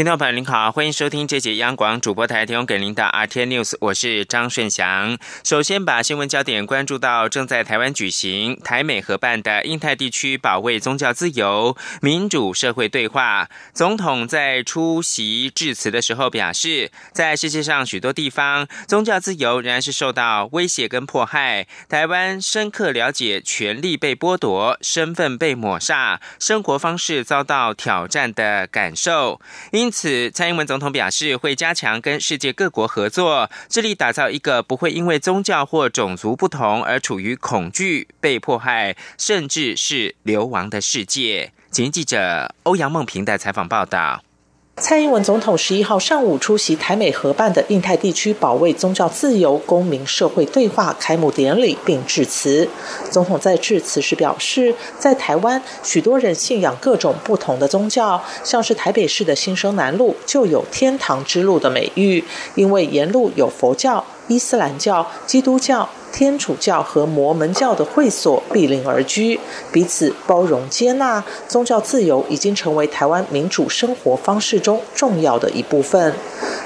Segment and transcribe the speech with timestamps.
[0.00, 5.18] 听众朋友您好，欢迎收听这节央广主播台提供给您的 RT News，我是张顺祥。
[5.44, 13.50] 首先把新闻焦点关注到正在台湾举行台美合办的印太地区保卫宗教自由民主社会对话。
[13.74, 21.66] 总统在出席致辞的时候表示，在世界上许多地方，宗教自由仍然是受到威胁跟迫害。
[21.90, 29.38] 台湾深刻了解权力被剥夺、身份被抹杀、生活方式遭到挑战的感受，
[29.72, 29.89] 因。
[29.90, 41.52] 因此，蔡英文总统表示，会加强跟世界各国合作，致力打造一个不会因为宗教或种族不同而处于恐惧、被迫害，甚至是流亡的世界。
[41.72, 44.22] 请记者欧阳梦平的采访报道。
[44.80, 52.66] 蔡英文总统十一号上午出席台美合办的印太地区保卫宗教自由公民社会对话开幕典礼，并致辞。
[53.10, 65.86] 总统在致辞时表示，在台湾，许多人信仰各种不同的宗教，像是台北市的新生南路就有“天堂之路”的美誉，因为沿路有佛教、伊斯兰教、基督教。
[66.12, 69.38] 天主教和摩门教的会所毗邻而居，
[69.72, 76.14] 彼此包容接纳，宗教自由已经成为台湾民主生活方式中重要的一部分。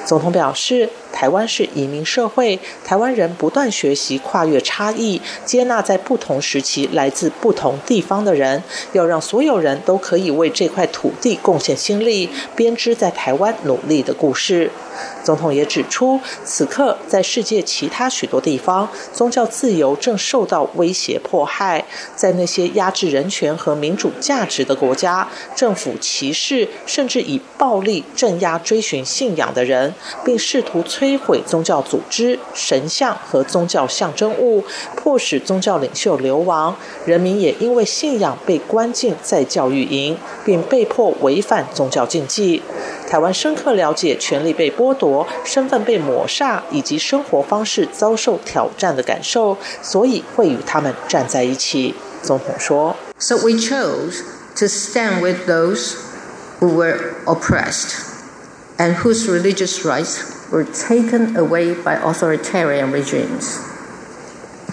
[0.04, 14.70] 总统表示，台湾是移民社会，台湾人不断学习跨越差异，接纳在不同时期来自不同地方的人，要让所有人都可以为这块土地贡献心力，编织在台湾努力的故事。
[15.22, 21.84] 总统也指出，此刻在世界其他许多地方，宗教自由正受到威胁迫害。
[22.14, 34.64] 在那些压制人权和民主价值的国家，政府歧视甚至以暴力镇压追寻信仰的人，并试图摧毁宗教组织、神像和宗教象征物，
[34.96, 36.76] 迫使宗教领袖流亡。
[37.06, 42.62] 人民也因为信仰被关进在教育营，并被迫违反宗教禁忌。
[43.08, 51.93] 台湾深刻了解权力被剥夺、身份被抹杀以及生活方式遭受挑战的感受，所以会与他们站在一起。
[52.23, 54.21] 总统说：“So we chose
[54.55, 55.93] to stand with those
[56.59, 57.93] who were oppressed
[58.77, 60.17] and whose religious rights
[60.51, 63.59] were taken away by authoritarian regimes.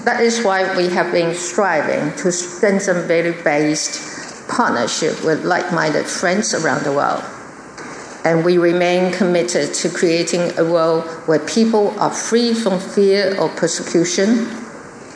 [0.05, 6.83] That is why we have been striving to strengthen value-based partnership with like-minded friends around
[6.83, 7.23] the world.”
[8.24, 13.56] and we remain committed to creating a world where people are free from fear of
[13.56, 14.48] persecution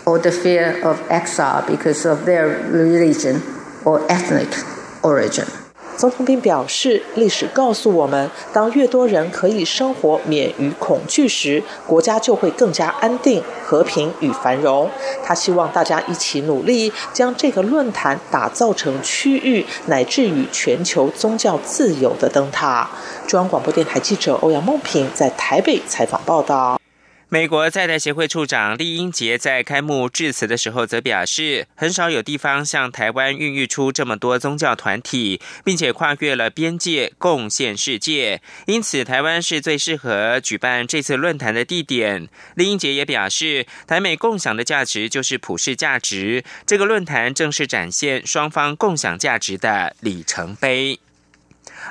[0.06, 3.42] or the fear of exile because of their religion
[3.86, 4.50] or ethnic
[5.04, 5.48] origin.
[5.98, 14.90] 总统并表示，历史告诉我们，当越多人可以生活免于恐惧时，国家就会更加安定、和平与繁荣。
[15.24, 22.90] 他希望大家一起努力，将这个论坛打造成区域乃至于全球宗教自由的灯塔。
[23.26, 26.80] 中央广播电台记者欧阳梦平在台北采访报道。
[27.28, 42.30] 美国在台协会处长厉英杰在开幕致辞的时候则表示，很少有地方像台湾孕育出这么多宗教团体，并且跨越了边界贡献世界，因此台湾是最适合举办这次论坛的地点。
[42.54, 51.00] 厉英杰也表示，台美共享的价值就是普世价值，这个论坛正是展现双方共享价值的里程碑。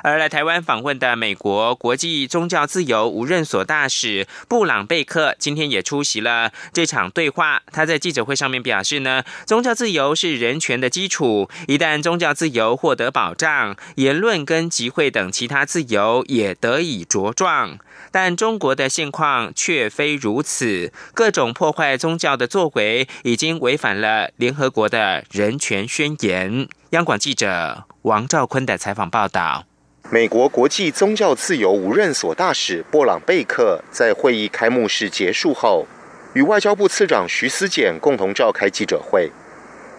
[0.03, 7.61] 而来台湾访问的美国国际宗教自由无任所大使布朗贝克今天也出席了这场对话。
[7.71, 17.79] 他在记者会上面表示呢，宗教自由是人权的基础，一旦宗教自由获得保障，言论跟集会等其他自由也得以茁壮。
[18.11, 26.67] 但中国的现况却非如此，各种破坏宗教的作为已经违反了联合国的人权宣言。
[26.95, 29.65] 央广记者王兆坤的采访报道。
[30.09, 35.85] 美国国际宗教自由无任所大使布朗贝克在会议开幕式结束后，
[36.33, 39.29] 与外交部次长徐思俭共同召开记者会。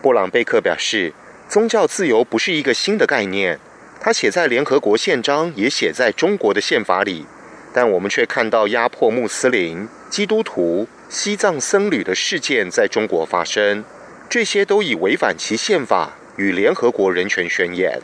[0.00, 1.12] 布朗贝克表示，
[1.50, 3.58] 宗教自由不是一个新的概念，
[4.00, 7.26] 他写在联合国宪章，也写在中国的宪法里，
[7.74, 13.84] 但我们却看到压迫穆斯林、基督徒、西藏僧侣的事件在中国发生，
[14.30, 18.00] 这些都已违反其宪法与联合国人权宣言。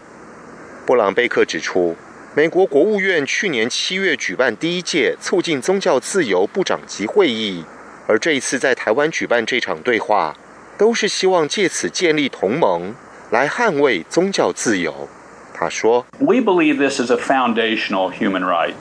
[0.84, 1.96] 布朗贝克指出，
[2.34, 7.64] 美国国务院去年七月举办第一届促进宗教自由部长级会议，
[8.06, 10.34] 而这一次在台湾举办这场对话，
[10.76, 12.94] 都是希望借此建立同盟，
[13.30, 15.08] 来捍卫宗教自由。
[15.54, 18.74] 他说：“We believe this is a foundational human right.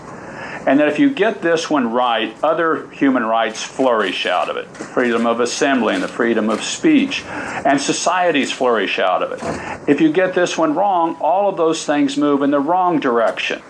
[0.66, 4.66] And that if you get this one right, other human rights flourish out of it
[4.74, 7.22] the freedom of assembly and the freedom of speech,
[7.64, 9.40] and societies flourish out of it.
[9.86, 13.60] If you get this one wrong, all of those things move in the wrong direction.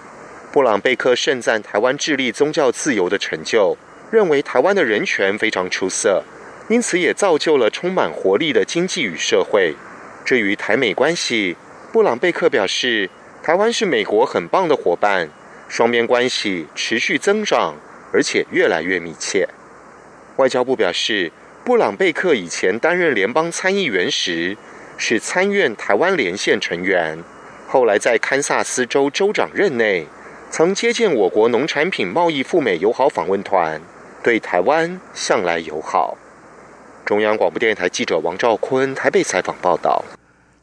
[0.53, 3.76] 布朗贝克盛赞台湾致力宗教自由的成就，
[4.11, 6.23] 认为台湾的人权非常出色，
[6.70, 9.76] 因此也造就了充满活力的经济与社会。
[10.25, 11.56] 至于台美关系，
[11.93, 13.11] 布朗贝克表示，
[13.43, 15.29] 台湾是美国很棒的伙伴，
[15.71, 17.75] 双边关系持续增长，
[18.12, 19.47] 而且越来越密切。
[20.35, 21.31] 外交部表示，
[21.63, 24.57] 布朗贝克以前担任联邦参议员时
[24.97, 27.23] 是参院台湾连线成员，
[27.69, 30.06] 后来在堪萨斯州州长任内。
[30.50, 33.79] 曾接见我国农产品贸易赴美友好访问团，
[34.21, 36.18] 对台湾向来友好。
[37.06, 40.03] 中央广播电台记者王兆坤台北采访报道。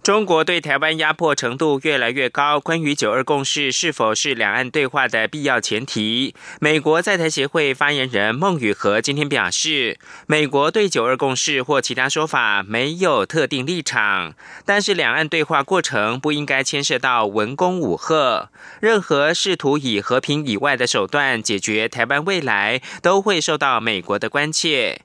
[0.08, 2.58] 中国对台湾压迫程度越来越高。
[2.58, 14.32] 关于九二共识是否是两岸对话的必要前提，美国在台协会发言人孟宇和今天表示，美国对九二共识或其他说法没有特定立场，
[14.64, 18.48] 但是两岸对话过程不应该牵涉到文攻武吓，
[18.80, 25.02] 任何试图以和平以外的手段解决台湾未来，都会受到美国的关切。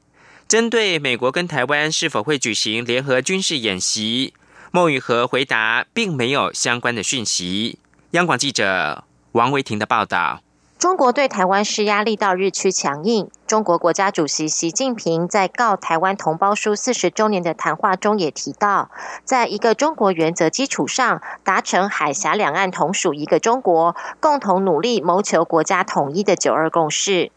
[0.48, 4.34] 针对美国跟台湾是否会举行联合军事演习？
[4.76, 7.78] 孟雨和回答，并没有相关的讯息。
[8.14, 9.04] 央广记者
[9.34, 10.42] 王维婷的报道：
[10.80, 13.30] 中国对台湾施压力道日趋强硬。
[13.46, 18.90] 中国国家主席习近平在告台湾同胞书四十周年的谈话中也提到，
[19.24, 27.32] 在一个中国原则基础上，达成海峡两岸同属一个中国，共同努力谋求国家统一的九二共识。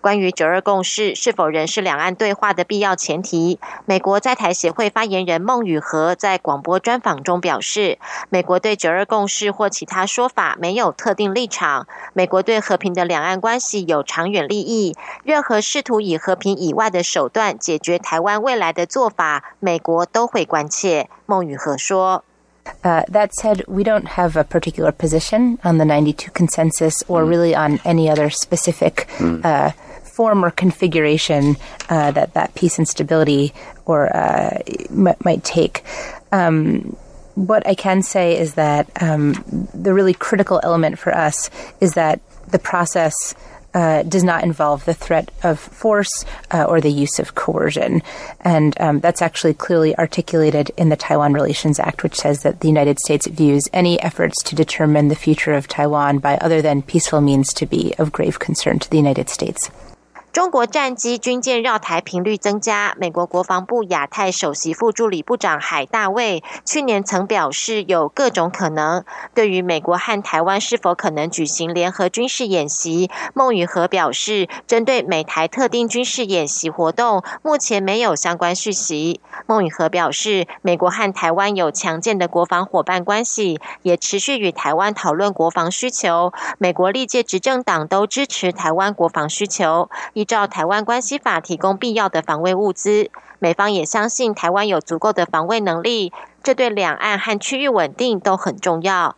[0.00, 7.98] 关于九二共识是否仍是两岸对话的必要前提，美国在台协会发言人孟宇和在广播专访中表示，
[8.28, 11.86] 美国对九二共识或其他说法没有特定立场。
[12.12, 21.08] 美国对和平的两岸关系有长远利益，任何试图以和平以外的手段解决台湾未来的做法，美国都会关切。
[21.26, 22.24] 孟宇和说。
[22.82, 27.80] Uh, that said, we don't have a particular position on the 92 consensus or really on
[27.84, 29.70] any other specific uh,
[30.02, 31.56] form or configuration
[31.88, 33.52] uh, that that peace and stability
[33.84, 34.58] or uh,
[34.90, 35.82] m- might take.
[36.32, 36.96] Um,
[37.34, 39.34] what I can say is that um,
[39.74, 41.50] the really critical element for us
[41.80, 43.34] is that the process
[43.74, 48.02] uh, does not involve the threat of force uh, or the use of coercion.
[48.40, 52.68] And um, that's actually clearly articulated in the Taiwan Relations Act, which says that the
[52.68, 57.20] United States views any efforts to determine the future of Taiwan by other than peaceful
[57.20, 59.70] means to be of grave concern to the United States.
[60.34, 62.96] 中国战机军舰绕台频率增加。
[62.98, 69.04] 美国国防部亚太首席副助理部长海大卫去年曾表示，有各种可能。
[69.32, 79.20] 对于美国和台湾是否可能举行联合军事演习，孟宇和表示，针对美台特定军事演习活动，目前没有相关讯息。
[79.46, 86.32] 孟宇和表示，美国和台湾有强健的国防伙伴关系，也持续与台湾讨论国防需求。
[86.58, 89.88] 美国历届执政党都支持台湾国防需求。
[90.24, 99.16] 依照《台湾关系法》提供必要的防卫物资，美方也相信台湾有足够的防卫能力，这对两岸和区域稳定都很重要。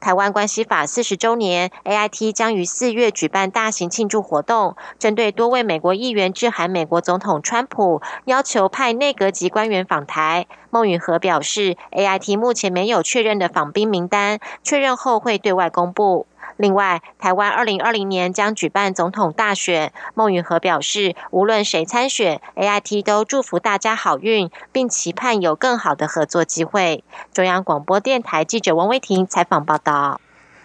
[0.00, 10.48] 台湾关系法四十周年，AIT 将于四月举办大型庆祝活动，针对多位美国议员致函美国总统川普，要求派内阁级官员访台。
[10.70, 16.26] 孟允和表示，AIT 目前没有确认的访宾名单，确认后会对外公布。
[16.60, 19.94] 另外，台湾二零二零年将举办总统大选。
[20.14, 27.02] 孟允和表示，无论谁参选，A I T 都祝福大家好运，并期盼有更好的合作机会。
[27.32, 30.20] 中央广播电台记者王威婷采访报道。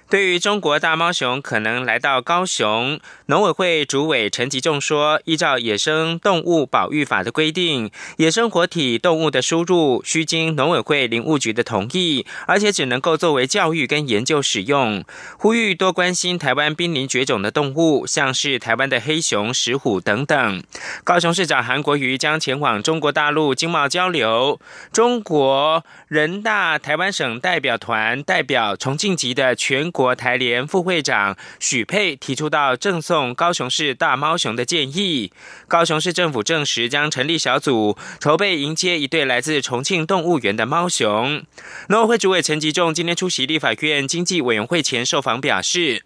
[0.08, 15.04] 对于中国大猫熊可能来到高雄，农委会主委陈吉仲说，依照《野生动物保育法》的规定，野生活体动物的输入需经农委会林务局的同意，而且只能够作为教育跟研究使用。
[15.40, 20.64] 呼吁多关心台湾濒临绝种的动物，像是台湾的黑熊、石虎等等。
[21.04, 24.60] 高雄市长韩国瑜将前往中国大陆经贸交流。
[24.94, 29.92] 中国人大台湾省代表团代表重庆籍的全。
[29.96, 35.32] 国台联副会长许佩提出到赠送高雄市大猫熊的建议，
[35.70, 41.46] 高雄市政府证实将成立小组筹备迎接一对来自重庆动物园的猫熊。
[41.88, 46.04] 农委会主委陈吉仲今天出席立法院经济委员会前受访表示。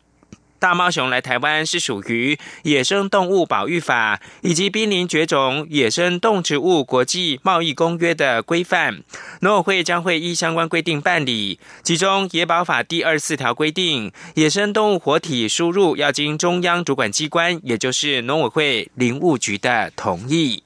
[0.60, 9.02] 大猫熊来台湾是属于野生动物保育法以及濒临绝种野生动植物国际贸易公约的规范，
[9.40, 11.60] 农委会将会依相关规定办理。
[11.82, 20.64] 其中野保法第二四条规定，野生动物活体输入要经中央主管机关，也就是农委会林务局的同意。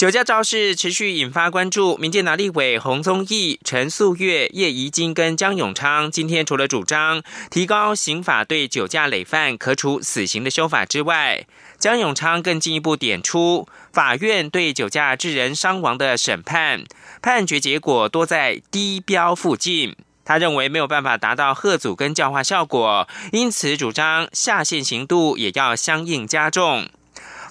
[0.00, 11.46] 酒驾肇事持续引发关注，民进党立委洪宗义、陈素月、叶宜金跟江永昌今天除了主张提高刑法对酒驾累犯可处死刑的修法之外，
[11.78, 16.84] 江永昌更进一步点出，法院对酒驾致人伤亡的审判
[17.20, 26.88] 判决结果多在低标附近，他认为没有办法达到贺阻跟教化效果，因此主张下限刑度也要相应加重。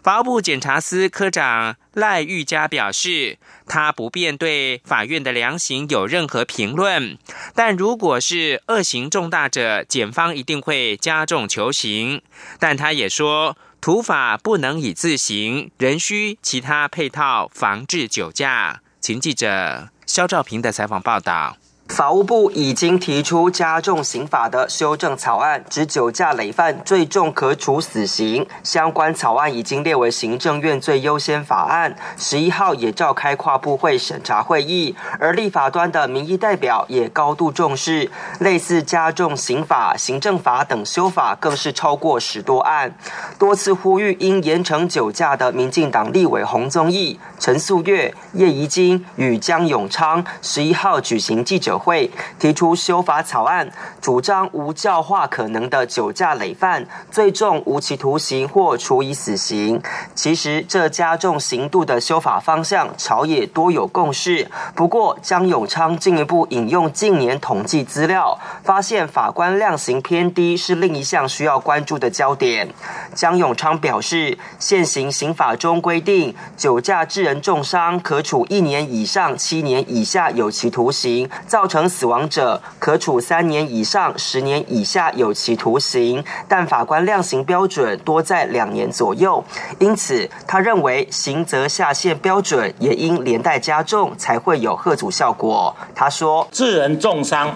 [0.02, 3.38] 法务部检察司科长赖玉佳表示，
[3.68, 7.18] 他不便对法院的量刑有任何评论，
[7.54, 12.22] 但如果是恶行重大者，检方一定会加重求刑。
[12.60, 18.82] 但他也说，土法不能以自行，仍需其他配套防治酒驾。
[19.02, 21.58] 请记者肖兆平的采访报道。
[21.90, 28.46] 法务部已经提出加重刑法的修正草案，指酒驾累犯最重可处死刑。
[28.64, 31.94] 相关草案已经列为行政院最优先法案。
[32.16, 38.10] 十一号也召开跨部会审查会议，而立法端的民意代表也高度重视。
[38.40, 42.96] 类似加重刑法、行政法等修法，更是超过十多案。
[43.40, 51.79] 多次呼吁应严惩酒驾的民进党立委洪宗义、陈素月、叶宜金与江永昌，十一号举行记者。
[51.80, 53.72] 会提出修法草案，
[54.02, 59.82] 主张无教化可能的酒驾累犯，最重无期徒刑或处以死刑。
[60.14, 64.48] 其实这加重刑度的修法方向，朝野多有共识。
[64.76, 72.68] 不过江永昌进一步引用近年统计资料，发现法官量刑偏低是另一项需要关注的焦点。
[73.16, 89.44] 江永昌表示，现行刑法中规定，酒驾致人重伤，可处一年以上七年以下有期徒刑，造成死亡者可处三年以上十年以下有期徒刑，但法官量刑标准多在两年左右，
[89.80, 95.74] 因此他认为刑责下限标准也应连带加重，才会有贺阻效果。
[95.94, 97.56] 他说，致人重伤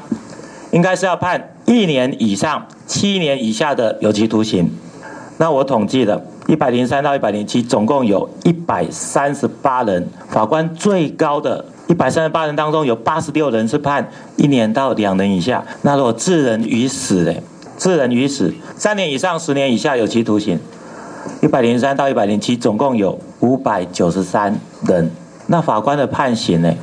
[0.72, 4.72] 应该是要判一年以上七年以下的有期徒刑。
[5.38, 11.66] 那我统计了，一百零三到一百零七，总共有一百三十八人，法官最高的。
[11.88, 15.64] 一百三十八人当中，有八十六人是判一年到两年以下。
[15.82, 17.44] 那如果致人于死嘞，
[17.78, 20.60] 致人于死，三年以上十年以下有期徒刑。
[21.42, 25.12] 一百零三到一百零七，总共有五百九十三人。
[25.48, 26.74] 那法官的判刑呢，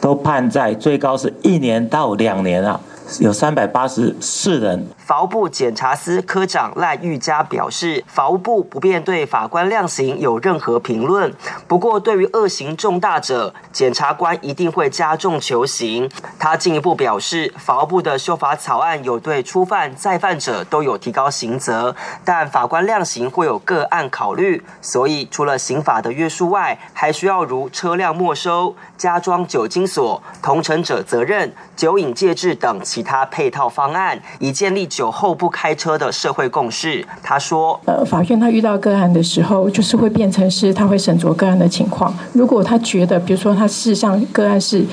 [0.00, 2.80] 都判在最高是一年到两年啊，
[3.18, 4.86] 有三百八十四人。
[5.08, 11.34] 法务部检察司科长赖玉佳表示，法务部不便对法官量刑有任何评论。
[11.66, 16.10] 不过，对于恶行重大者，检察官一定会加重求刑。
[16.38, 34.86] 他进一步表示，法务部的修法草案有对初犯、再犯者都有提高刑责，但法官量刑会有个案考虑，所以除了刑法的约束外，还需要如车辆没收、加装酒精锁、同乘者责任、酒瘾戒制等其他配套方案，以建立。
[34.98, 42.12] 酒后不开车的社会共识，他说：“呃，法院他遇到个案的时候，就是会变成是他会审酌个案的情况。
[42.32, 44.84] 如果他觉得，比如说他事实上个案是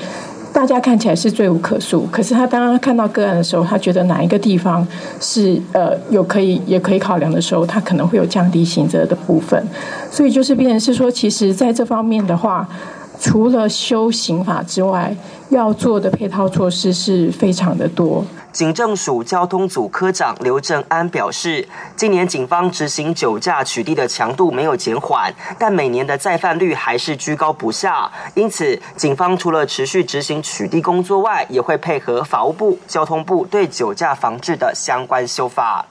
[0.53, 4.88] 大家看起来是罪无可恕，可是他当他看到个案的时候，他觉得哪一个地方
[5.19, 9.59] 是呃有可以也可以考量的时候，他可能会有降低刑责的部分。
[10.12, 12.69] 所以就是变成是说，其实在这方面的话，
[13.19, 15.15] 除了修刑法之外，
[15.49, 18.25] 要做的配套措施是非常的多。”
[18.55, 28.09] 警政署交通组科长刘正安表示，今年警方执行酒驾取缔的强度没有减缓，但每年的再犯率还是居高不下。
[28.33, 35.85] 因此，警方除了持续执行取缔工作外，也会配合法务部、交通部对酒驾防治的相关修法。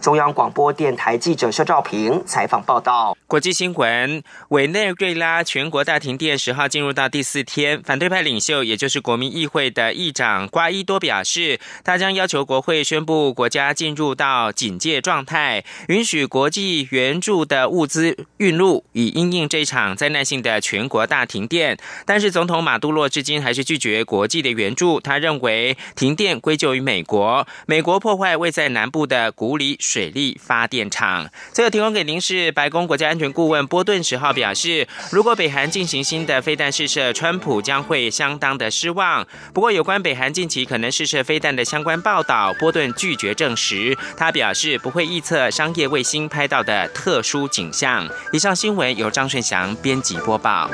[0.00, 3.16] 中央广播电台记者肖兆平采访报道。
[3.26, 21.78] 国际新闻：委内瑞拉全国大停电十号进入到第四天，反对派领袖，也就是国民议会的议长瓜伊多表示，他将要求国会宣布国家进入到警戒状态，允许国际援助的物资运入，以应应这场灾难性的全国大停电。
[22.04, 24.98] 但是总统马杜洛至今还是拒绝国际的援助。
[25.00, 31.28] 他认为停电归咎于美国，美国破坏位在南部的古里水力发电厂。
[31.52, 39.26] 这个提供给您是白宫国家安全顾问波顿十号表示，如果北韩进行新的飞弹试射，川普将会相当的失望。
[39.52, 43.98] 不过，有关北韩近期可能试射飞弹的相关报道，波顿拒绝证实。
[44.16, 48.08] 他表示不会预测商业卫星拍到的特殊景象。
[48.32, 50.70] 以上新闻由张顺祥编辑播报。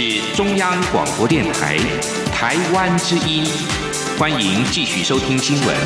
[0.00, 1.76] 是中央广播电台
[2.32, 3.44] 台湾之音，
[4.16, 5.76] 欢迎继续收听新闻。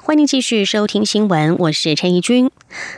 [0.00, 2.52] 欢迎继续收听新闻，我是陈怡君。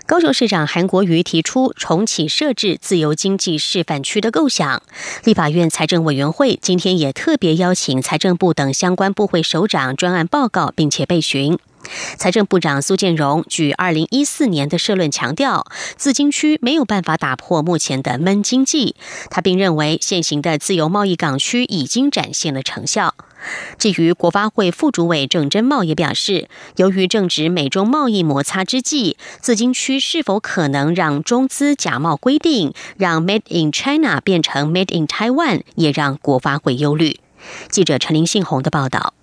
[0.05, 4.83] 高雄市长韩国瑜提出重启设置自由经济示范区的构想，
[5.25, 11.59] 立法院财政委员会今天也特别邀请财政部等相关部会首长专案报告，并且备询。
[12.17, 15.67] 财政部长苏建荣举二零一四年的社论强调，
[15.97, 18.97] 自经区没有办法打破目前的闷经济。
[19.31, 23.15] 他并认为，现行的自由贸易港区已经展现了成效。
[23.79, 37.21] 至于国发会副主委郑珍茂也表示，由于正值美中贸易摩擦之际，自经区是否可能让中资假冒规定，让 Made in China 变成 Made in Taiwan，也让国发会忧虑。
[37.69, 39.15] 记者陈林信宏的报道。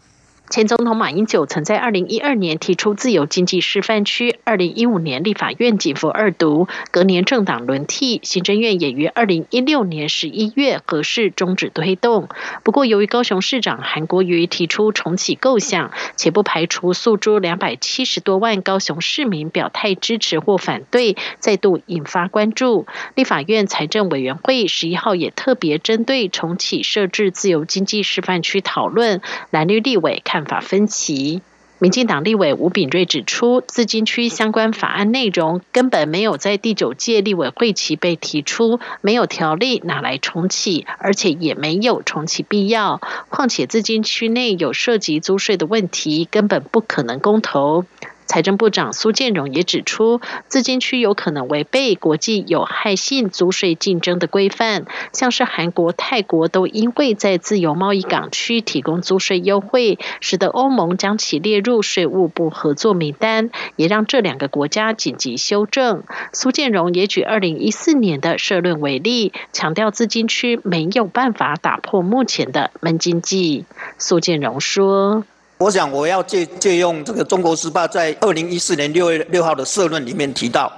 [0.53, 12.29] 前总统马英九曾在二零一二年提出自由经济示范区，二零一五年立法院仅服二读，隔年政党轮替，行政院也于二零一六年十一月合适终止推动。
[12.63, 22.86] 不过，由于高雄市长韩国瑜提出重启构想，且不排除诉诸两百七十多万高雄市民表态支持或反对，再度引发关注。
[23.15, 29.19] 立法院财政委员会十一号也特别针对重启设置自由经济示范区讨论，
[29.50, 30.42] 蓝绿立委看。
[30.45, 31.41] 法分歧，
[31.79, 43.01] 民进党立委吴炳瑞指出，资金区相关法案内容根本没有在第九届立委会期被提出，没有条例拿来重启，而且也没有重启必要。
[43.29, 47.85] 况且资金区内有涉及租税的问题，根本不可能公投。
[48.25, 66.03] 财政部长苏建荣也指出，自金区有可能违背国际有害性租税竞争的规范，像是韩国、泰国都因为在自由贸易港区提供租税优惠，使得欧盟将其列入税务部合作名单，也让这两个国家紧急修正。
[66.31, 73.66] 苏建荣也举二零一四年的社论为例，强调自金区没有办法打破目前的闷经济。
[73.98, 75.24] 苏建荣说。
[75.63, 80.69] 我想，我要借借用这个《中国时报》在二零一四年六月六号的社论里面提到，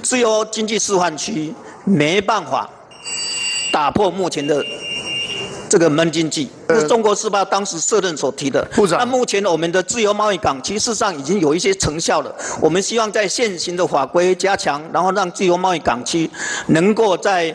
[0.00, 1.52] 自由经济示范区
[1.84, 2.70] 没办法
[3.72, 4.64] 打破目前的
[5.68, 8.64] 这个闷经济，这是《中国时报》当时社论所提的。
[8.76, 12.32] 部长，那目前我们的自由贸易港其实上已经有一些成效了。
[12.60, 16.30] 我们希望在现行的法规加强，然后让自由贸易港区
[16.68, 17.52] 能够在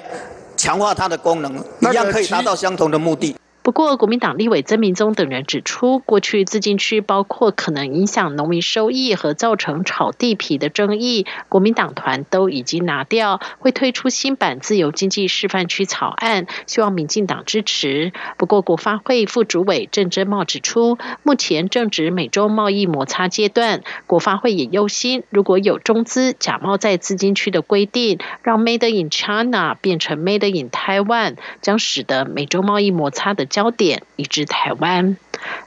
[0.58, 3.34] 强化它的功能，一样可以达到相同的目的。
[3.64, 18.12] 不过，国民党立委曾明宗等人指出，过去资金区包括可能影响农民收益和造成炒地皮的争议，国民党团都已经拿掉，会推出新版自由经济示范区草案，希望民进党支持。
[18.36, 33.48] 不过，国发会副主委郑珍茂指出，目前正值美洲贸易摩擦阶段，国发会也忧心，如果有中资假冒在资金区的规定，让 Made in China 变成 Made in Taiwan，将使得美洲贸易摩擦的。
[33.54, 35.16] 焦点移至台湾。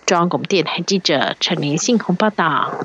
[0.06, 2.84] 中央广播电台记者陈明信报道。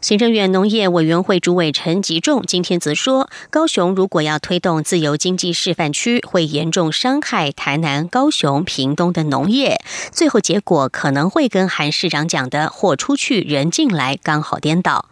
[0.00, 15.08] 行政院农业委员会主委陈吉仲今天则说，高雄如果要推动自由经济示范区，会严重伤害台南、高雄、屏东的农业，最后结果可能会跟韩市长讲的“货出去，人进来”刚好颠倒。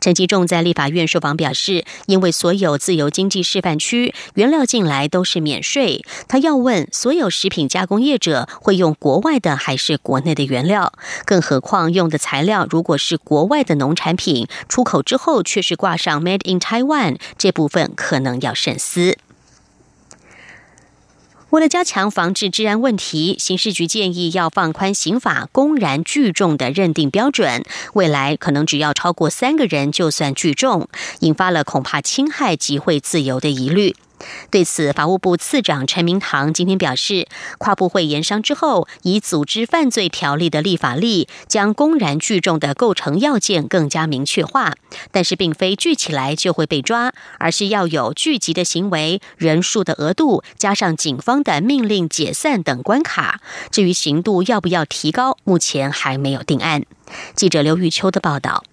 [0.00, 10.92] 陈吉仲在立法院受访表示，因为所有自由经济示范区原料进来都是免税，他要问所有食品加工业者会用国外的还是国内的原料？
[11.24, 19.16] 更何况用的材料如果是国外的农产品，出口之后却是挂上 “Made in Taiwan”，这部分可能要慎思。
[21.50, 30.88] 为了加强防治治安问题，刑事局建议要放宽刑法公然聚众的认定标准，未来可能只要超过三个人就算聚众，
[31.20, 33.94] 引发了恐怕侵害集会自由的疑虑。
[34.50, 37.26] 对此，法务部次长陈明堂今天表示，
[37.58, 44.74] 跨部会研商之后，以组织犯罪条例的立法力，将公然聚众的构成要件更加明确化。
[45.10, 53.40] 但是，并非聚起来就会被抓，而是要有聚集的行为、人数的额度，加上警方的命令解散等关卡。
[53.70, 56.84] 至于刑度要不要提高，目前还没有定案。
[57.34, 58.64] 记者刘玉秋的报道。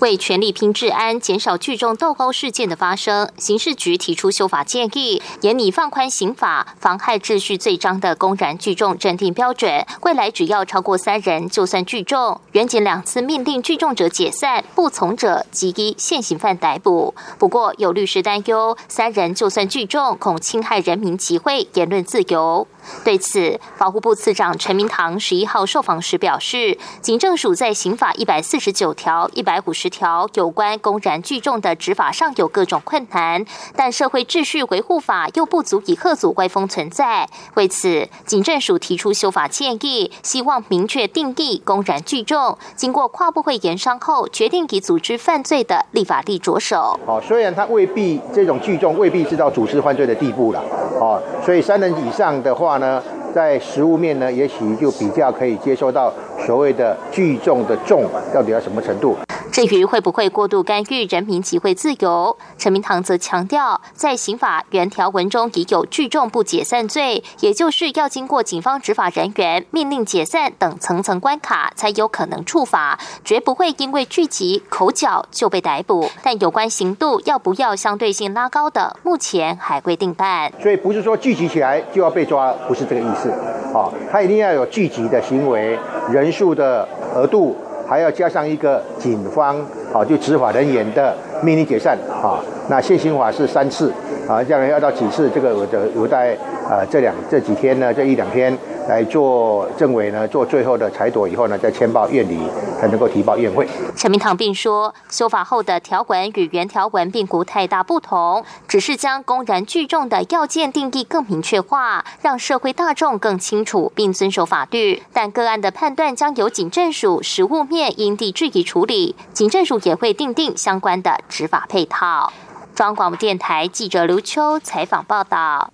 [0.00, 9.86] 为全力拼治安，减少聚众斗殴事件的发生，刑事局提出修法建议，严拟放宽刑法妨害秩序罪章的公然聚众认定标准。
[10.02, 12.38] 未来只要超过三人，就算聚众。
[12.52, 17.14] 原检两次命令聚众者解散，不从者即依现行犯逮捕。
[17.38, 22.68] 不过有律师担忧，三人就算聚众，恐侵害人民集会言论自由。
[23.02, 33.44] 对此，保护部次长陈明堂十一号受访时表示，警政署在刑法一百四十九条、一百五十条有关公然聚众的执法上有各种困难，
[33.74, 37.28] 但社会秩序维护法又不足以遏阻歪风存在。
[37.54, 42.56] 为此，警政署提出修法建议，希望明确定义公然聚众。
[42.74, 46.98] 经过跨部会研商后，决定以组织犯罪的立法力着手。
[47.06, 50.62] 哦，虽然他未必这种聚众未必是到组织犯罪的地步了，
[51.00, 53.02] 哦，所以三人以上的话呢？
[53.36, 56.10] 在食物面呢，也许就比较可以接受到
[56.46, 59.14] 所谓的聚众的众到底要什么程度。
[59.52, 76.10] 至于会不会过度干预人民集会自由，陈明堂则强调，在刑法原条文中已有聚众不解散罪，也就是要经过警方执法人员命令解散等层层关卡，才有可能处罚，绝不会因为聚集口角就被逮捕。
[76.22, 80.52] 但有关刑度要不要相对性拉高的，目前还未定办。
[80.62, 83.25] 所以不是说聚集起来就要被抓，不是这个意思。
[83.72, 85.78] 啊，他一定要有聚集的行为，
[86.10, 87.56] 人数的额度。
[87.88, 89.56] 还要加上一个警方
[89.92, 92.40] 啊，就执法人员的命令解散啊。
[92.68, 93.92] 那现行法是三次
[94.28, 95.30] 啊，这样要到几次？
[95.34, 96.34] 这个我的有待
[96.68, 98.56] 啊这两这几天呢，这一两天。
[98.88, 102.38] 来做政委呢，做最后的裁夺以后呢，再签报院里
[102.80, 103.66] 才能够提报院会。
[103.96, 115.02] 陈明堂并说，修法后的条文与原条文并无太大不同，只是将公然聚众的要件定义更明确化，让社会大众更清楚并遵守法律。
[115.12, 122.32] 但个案的判断将由警政署实务面因地制宜处理，警政署也会定定相关的执法配套。
[122.74, 125.72] 中央广播电台记者刘秋采访报道。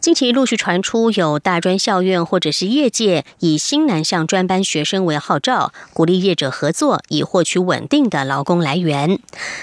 [0.00, 9.18] 近期陆续传出有大专校院或者是业界以新南向专班学生为号召，鼓励业者合作，以获取稳定的劳工来源。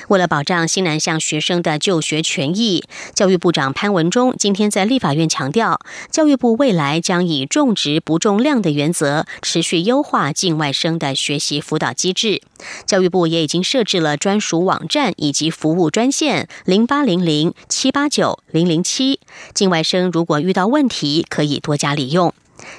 [0.10, 2.84] 为了保障新南向学生的就学权益，
[3.16, 5.80] 教育部长潘文忠今天在立法院强调，
[6.12, 12.44] 教育部未来将以重质不重量的原则，持续优化境外生的学习辅导机制。
[12.86, 19.20] 教育部也已经设置了专属网站以及服务专线零八零零七八九零零七，
[19.56, 22.34] 境外生如我遇到问题，可以多加利用。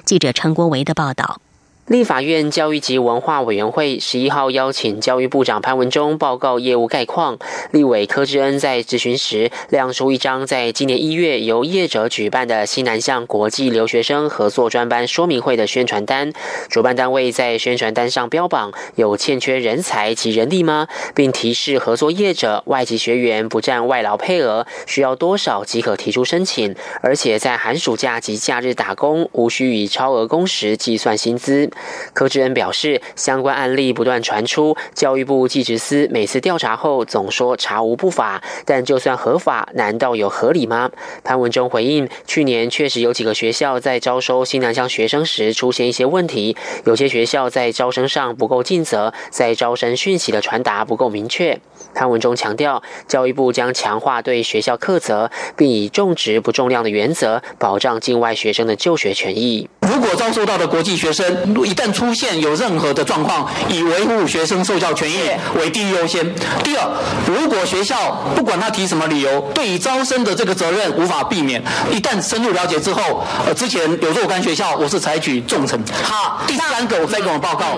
[0.05, 1.41] 记者陈国维的报道。
[1.89, 7.39] 立法院教育及文化委员会十一号邀请教育部长潘文忠报告业务概况。
[7.71, 16.31] 立委柯志恩在质询时亮出一张在今年一月由业者举办的西南向国际留学生合作专班说明会的宣传单。
[16.69, 20.87] 主办单位在宣传单上标榜有欠缺人才及人力吗？
[21.15, 31.71] 并提示合作业者外籍学员不占外劳配额，需要多少即可提出申请，而且在寒暑假及假日打工无需以超额工时计算薪资。
[32.13, 40.89] 柯志恩表示，相关案例不断传出，教育部技职司每次调查后总说查无不法，但就算合法，难道有合理吗？
[41.23, 51.59] 潘文忠回应，去年确实有几个学校在招收新南向学生时出现一些问题，有些学校在招生上不够尽责，在招生讯息的传达不够明确。
[51.93, 59.69] 潘文中强调，教育部将强化对学校课责，并以重质不重量的原则，保障境外学生的就学权益。
[59.81, 61.25] 如果遭受到的国际学生
[61.65, 65.17] 一旦出现有任何的状况，以维护学生受教权益
[65.59, 66.25] 为第一优先。
[66.63, 66.87] 第二，
[67.27, 75.77] 如果学校不管他提什么理由，对于招生的这个责任无法避免，一旦深入了解之后，呃，之前有若干学校我是采取重惩。
[76.03, 77.77] 好，第三个我再跟我报告，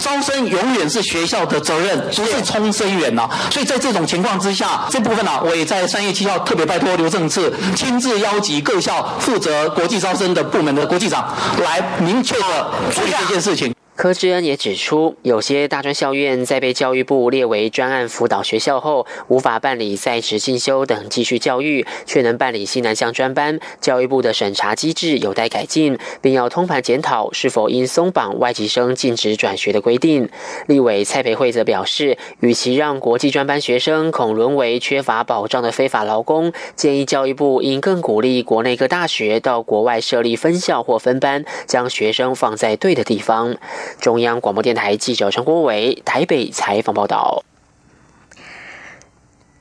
[0.00, 3.28] 招生永远是学校的责任，不是冲生源呐。
[3.50, 11.26] 所以在这种情况之下，这部分呢，我也在三月七号特别拜托刘正次亲自邀集各校负责国际招生的部门的国际长
[11.64, 13.74] 来明确的处理这件事情。
[13.96, 23.58] 柯志恩也指出，有些大专校院在被教育部列为专案辅导学校后，无法办理在职进修等继续教育，却能办理西南向专班。
[23.80, 30.28] 教育部的审查机制有待改进，并要通盘检讨是否应松绑外籍生禁止转学的规定。
[30.66, 43.56] 立委蔡培慧则表示，与其让国际专班学生恐沦为缺乏保障的非法劳工，建议教育部应更鼓励国内各大学到国外设立分校或分班，将学生放在对的地方。
[44.00, 47.44] 中央广播电台记者陈国伟台北采访报道。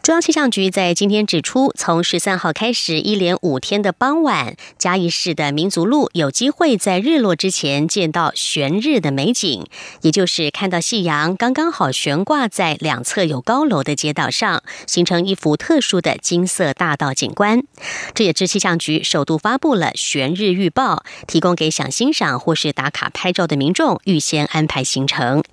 [0.06, 9.65] 中央气象局在今天指出，从十三号开始，一连五天的傍晚，嘉义市的民族路有机会在日落之前见到悬日的美景，
[10.04, 17.63] 也就是看到夕阳刚刚好悬挂在两侧有高楼的街道上，形成一幅特殊的金色大道景观。
[18.13, 25.44] 这也是气象局首度发布了悬日预报，提供给想欣赏或是打卡拍照的民众预先安排行程。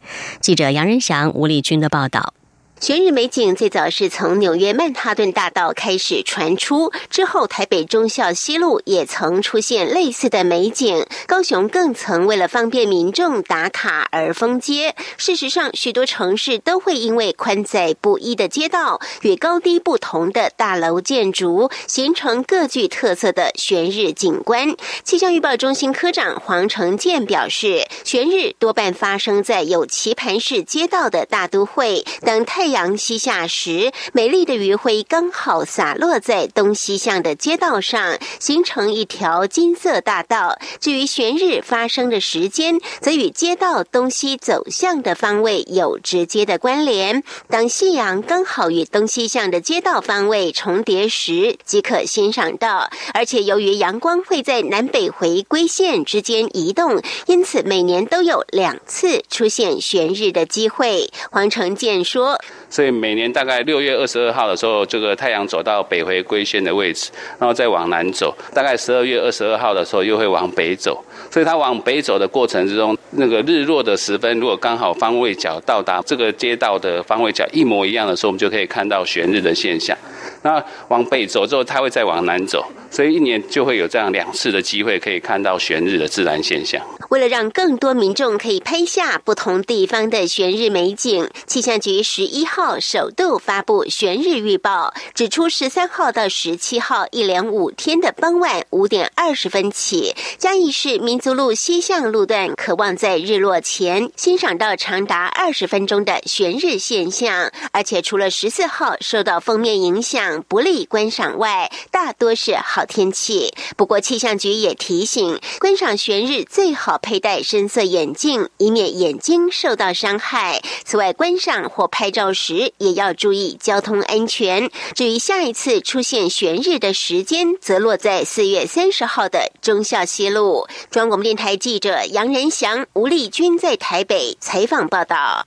[0.43, 2.35] 记者杨仁祥、吴丽君的报道。
[2.83, 14.97] 悬日美景最早是从纽约曼哈顿大道开始传出，之后台北忠孝西路也曾出现类似的美景，高雄更曾为了方便民众打卡而封街。
[15.17, 24.75] 事实上，许多城市都会因为宽窄不一的街道与高低不同的大楼建筑，形成各具特色的悬日景观。
[25.05, 40.59] 气象预报中心科长黄成健表示，悬日多半发生在有棋盘式街道的大都会，等太夕阳西下时，美丽的余晖刚好洒落在东西向的街道上，形成一条金色大道。
[40.81, 47.23] 至于悬日发生的时间，则与街道东西走向的方位有直接的关联。
[47.51, 52.89] 当夕阳刚好与东西向的街道方位重叠时，即可欣赏到。
[53.13, 61.13] 而且由于阳光会在南北回归线之间移动，因此每年都有两次出现悬日的机会。
[61.31, 62.41] 黄成健说。
[62.73, 68.35] 所以每年大概六月二十二号的时候，这个太阳走到北回归线的位置，然后再往南走。
[68.55, 71.05] 大概十二月二十二号的时候，又会往北走。
[71.31, 79.95] 所以它往北走的过程之中，那个日落的时分，如果刚好方位角到达这个街道的方位角一模一样的时候，我们就可以看到悬日的现象。
[80.41, 86.83] 那往北走之后，它会再往南走，所以一年就会有这样两次的机会可以看到悬日的自然现象。
[87.13, 107.53] 为了让更多民众可以拍下不同地方的悬日美景，气象局十一号首度发布悬日预报，指出十三号到十七号一连五天的傍晚五点二十分起，嘉义市民族路西向路段可望在日落前欣赏到长达二十分钟的悬日现象。
[107.73, 110.43] 而且除了十四号受到封面影响。
[110.49, 113.53] 不利观赏外，大多是好天气。
[113.77, 120.63] 不过气象局也提醒，观赏悬日最好佩戴深色眼镜，以免眼睛受到伤害。
[120.85, 124.71] 此外，观赏或拍照时也要注意交通安全。
[124.95, 130.67] 至于下一次出现悬日的时间，则落在四月三十号的中孝西路。
[130.91, 135.47] 中央广播电台记者杨仁祥、吴丽君在台北采访报道。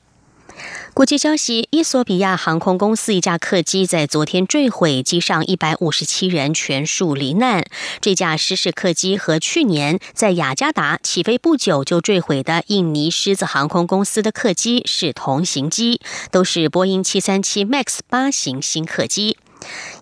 [0.95, 7.65] 国际消息：伊索比亚航空公司一架客机在昨天坠毁，机上一百五十七人全数罹难。
[7.99, 15.99] 这架失事客机和去年在雅加达起飞不久就坠毁的印尼狮子航空公司的客机是同型机，
[16.31, 19.37] 都是波音七三七 MAX 八型新客机。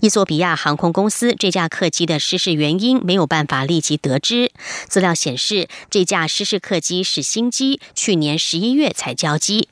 [0.02, 4.52] 伊索比亚航空公司这架客机的失事原因没有办法立即得知。
[4.88, 9.70] 资料显示，这架失事客机是新机，去年十一月才交机。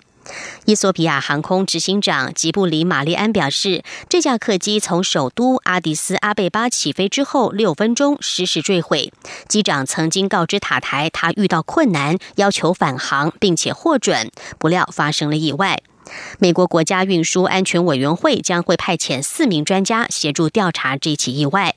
[0.66, 9.12] 伊索比亚航空执行长吉布里玛丽安表示，这架客机从首都阿迪斯阿贝巴起飞之后六分钟失事坠毁。
[9.48, 15.82] 机长曾经告知塔台，他遇到困难，要求返航，并且获准，不料发生了意外。
[16.40, 21.76] 美国国家运输安全委员会将会派遣四名专家协助调查这起意外。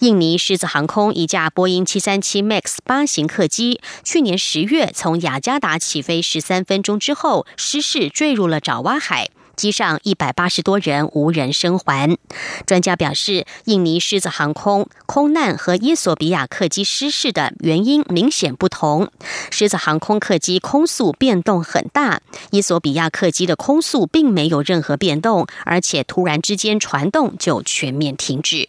[0.00, 12.16] 印尼狮子航空一架波音七三七 MAX 八型客机，去年十月从雅加达起飞十三分钟之后失事坠入了爪哇海，机上一百八十多人无人生还。
[12.64, 19.10] 专家表示，印尼狮子航空空难和伊索比亚客机失事的原因明显不同。
[19.50, 22.20] 狮子航空客机空速变动很大，
[22.52, 28.68] 伊索比亚客机的空速并没有任何变动，而且突然之间传动就全面停止。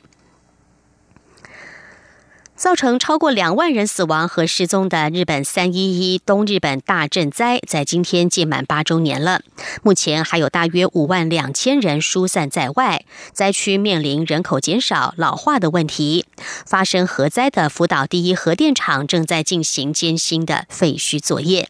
[2.60, 9.40] 造成超过两万人死亡和失踪的日本三一一东日本大震灾，在今天届满八周年了。
[9.82, 16.26] 目前还有大约五万两千人疏散在外，灾区面临人口减少、老化的问题。
[16.66, 21.70] 发生核灾的福岛第一核电厂正在进行艰辛的废墟作业。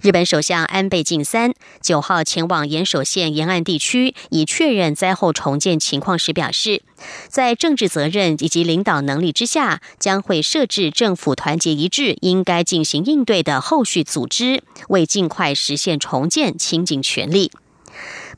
[0.00, 6.82] 日本首相安倍晋三九号前往岩手县沿岸地区，以确认灾后重建情况时表示，
[7.28, 17.50] 在政治责任以及领导能力之下，将会设置政府团结一致、应该进行应对的后续组织，为尽快实现重建倾尽全力。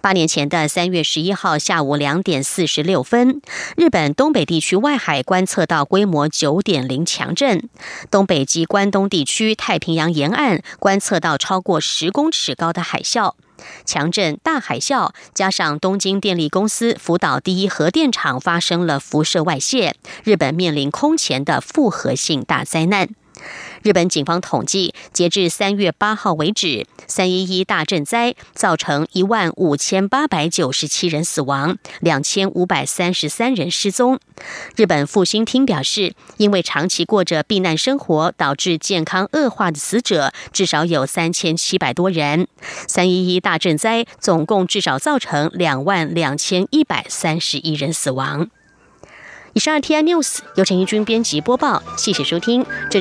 [0.01, 3.43] 八年前的三月十一号下午两点四十六分，
[3.77, 7.59] 日本东北地区外海观测到规模九点零强震；
[8.11, 13.35] 东北及关东地区太平洋沿岸观测到超过十公尺高的海啸。
[13.85, 23.11] 强震、大海啸，加上东京电力公司福岛第一核电厂发生了辐射外泄，日本面临空前的复合性大灾难。
[23.83, 34.21] 日本警方统计，截至三月八号为止，三一一大震灾造成一万五千八百九十七人死亡，两千五百三十三人失踪。
[34.77, 42.47] 日本复兴厅表示，因为长期过着避难生活，导致健康恶化的死者至少有三千七百多人。
[42.87, 48.51] 三一一大震灾总共至少造成两万两千一百三十一人死亡。
[49.53, 52.65] 以上 T I News 由陈义军编辑播报，谢谢收听。
[52.65, 52.81] 这。